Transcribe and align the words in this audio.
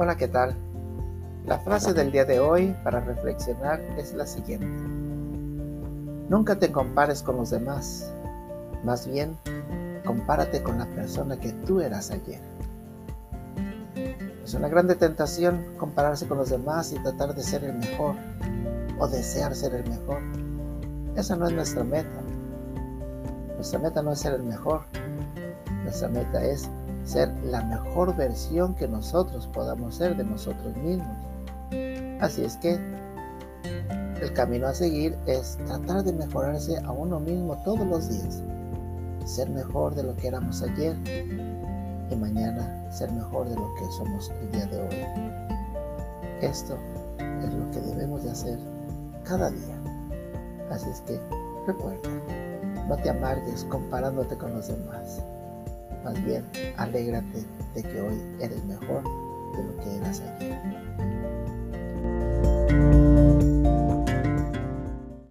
Hola, 0.00 0.16
¿qué 0.16 0.28
tal? 0.28 0.54
La 1.44 1.58
frase 1.58 1.92
del 1.92 2.12
día 2.12 2.24
de 2.24 2.38
hoy 2.38 2.72
para 2.84 3.00
reflexionar 3.00 3.80
es 3.98 4.14
la 4.14 4.28
siguiente. 4.28 4.68
Nunca 6.28 6.54
te 6.54 6.70
compares 6.70 7.20
con 7.24 7.36
los 7.36 7.50
demás, 7.50 8.08
más 8.84 9.08
bien 9.08 9.36
compárate 10.06 10.62
con 10.62 10.78
la 10.78 10.86
persona 10.86 11.40
que 11.40 11.50
tú 11.50 11.80
eras 11.80 12.12
ayer. 12.12 12.40
Es 14.44 14.54
una 14.54 14.68
grande 14.68 14.94
tentación 14.94 15.64
compararse 15.78 16.28
con 16.28 16.38
los 16.38 16.50
demás 16.50 16.92
y 16.92 17.02
tratar 17.02 17.34
de 17.34 17.42
ser 17.42 17.64
el 17.64 17.74
mejor 17.74 18.14
o 19.00 19.08
desear 19.08 19.52
ser 19.56 19.74
el 19.74 19.90
mejor. 19.90 20.22
Esa 21.16 21.34
no 21.34 21.48
es 21.48 21.52
nuestra 21.52 21.82
meta. 21.82 22.20
Nuestra 23.56 23.80
meta 23.80 24.00
no 24.00 24.12
es 24.12 24.20
ser 24.20 24.34
el 24.34 24.44
mejor. 24.44 24.82
Nuestra 25.82 26.06
meta 26.06 26.44
es 26.44 26.70
ser 27.08 27.32
la 27.42 27.62
mejor 27.64 28.14
versión 28.14 28.74
que 28.74 28.86
nosotros 28.86 29.46
podamos 29.46 29.94
ser 29.94 30.14
de 30.16 30.24
nosotros 30.24 30.76
mismos. 30.76 31.16
Así 32.20 32.44
es 32.44 32.56
que 32.58 32.78
el 34.20 34.32
camino 34.34 34.66
a 34.66 34.74
seguir 34.74 35.16
es 35.26 35.56
tratar 35.66 36.04
de 36.04 36.12
mejorarse 36.12 36.76
a 36.78 36.90
uno 36.90 37.18
mismo 37.18 37.56
todos 37.64 37.86
los 37.86 38.08
días, 38.10 38.42
ser 39.24 39.48
mejor 39.48 39.94
de 39.94 40.02
lo 40.02 40.14
que 40.16 40.28
éramos 40.28 40.62
ayer 40.62 40.96
y 42.10 42.16
mañana 42.16 42.92
ser 42.92 43.10
mejor 43.12 43.48
de 43.48 43.54
lo 43.54 43.74
que 43.76 43.84
somos 43.96 44.30
el 44.42 44.52
día 44.52 44.66
de 44.66 44.76
hoy. 44.76 45.48
Esto 46.42 46.76
es 47.18 47.54
lo 47.54 47.70
que 47.70 47.80
debemos 47.80 48.22
de 48.22 48.30
hacer 48.30 48.58
cada 49.24 49.50
día. 49.50 49.76
Así 50.70 50.90
es 50.90 51.00
que 51.02 51.18
recuerda, 51.66 52.10
no 52.86 52.96
te 52.96 53.08
amargues 53.08 53.64
comparándote 53.64 54.36
con 54.36 54.52
los 54.52 54.68
demás. 54.68 55.22
Más 56.04 56.24
bien, 56.24 56.44
alégrate 56.76 57.44
de 57.74 57.82
que 57.82 58.00
hoy 58.00 58.20
eres 58.40 58.64
mejor 58.64 59.02
de 59.56 59.64
lo 59.64 59.76
que 59.82 59.96
eras 59.96 60.20
ayer. 60.20 60.58